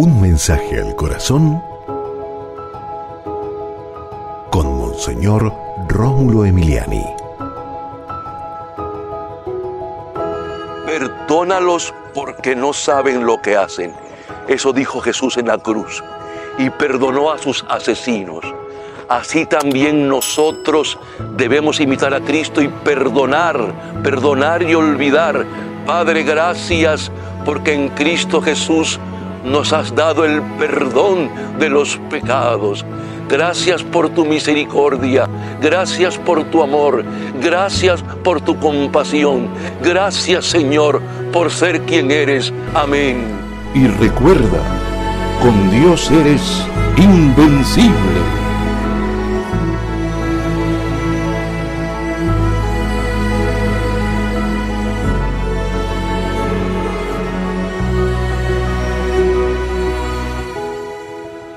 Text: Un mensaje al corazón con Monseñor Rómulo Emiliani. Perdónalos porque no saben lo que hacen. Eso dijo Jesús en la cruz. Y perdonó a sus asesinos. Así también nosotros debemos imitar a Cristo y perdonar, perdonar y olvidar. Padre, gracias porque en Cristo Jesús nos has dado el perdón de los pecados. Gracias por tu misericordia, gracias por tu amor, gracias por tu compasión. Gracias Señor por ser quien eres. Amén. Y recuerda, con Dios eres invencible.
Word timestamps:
Un 0.00 0.20
mensaje 0.20 0.80
al 0.80 0.94
corazón 0.94 1.60
con 4.48 4.78
Monseñor 4.78 5.52
Rómulo 5.88 6.44
Emiliani. 6.44 7.04
Perdónalos 10.86 11.92
porque 12.14 12.54
no 12.54 12.72
saben 12.72 13.26
lo 13.26 13.42
que 13.42 13.56
hacen. 13.56 13.92
Eso 14.46 14.72
dijo 14.72 15.00
Jesús 15.00 15.36
en 15.36 15.48
la 15.48 15.58
cruz. 15.58 16.04
Y 16.58 16.70
perdonó 16.70 17.32
a 17.32 17.38
sus 17.38 17.66
asesinos. 17.68 18.44
Así 19.08 19.46
también 19.46 20.08
nosotros 20.08 20.96
debemos 21.36 21.80
imitar 21.80 22.14
a 22.14 22.20
Cristo 22.20 22.62
y 22.62 22.68
perdonar, 22.68 23.74
perdonar 24.04 24.62
y 24.62 24.76
olvidar. 24.76 25.44
Padre, 25.84 26.22
gracias 26.22 27.10
porque 27.44 27.74
en 27.74 27.88
Cristo 27.88 28.40
Jesús 28.40 29.00
nos 29.50 29.72
has 29.72 29.94
dado 29.94 30.24
el 30.24 30.42
perdón 30.58 31.30
de 31.58 31.68
los 31.68 31.98
pecados. 32.10 32.84
Gracias 33.28 33.82
por 33.82 34.08
tu 34.08 34.24
misericordia, 34.24 35.28
gracias 35.60 36.16
por 36.16 36.44
tu 36.44 36.62
amor, 36.62 37.04
gracias 37.42 38.02
por 38.24 38.40
tu 38.40 38.58
compasión. 38.58 39.48
Gracias 39.82 40.46
Señor 40.46 41.02
por 41.32 41.50
ser 41.50 41.82
quien 41.82 42.10
eres. 42.10 42.52
Amén. 42.74 43.26
Y 43.74 43.86
recuerda, 43.86 44.62
con 45.42 45.70
Dios 45.70 46.10
eres 46.10 46.66
invencible. 46.96 48.37